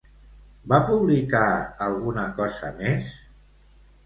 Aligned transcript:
Va 0.71 0.79
publicar 0.87 1.41
alguna 1.89 2.25
cosa 2.41 2.73
més? 2.81 3.13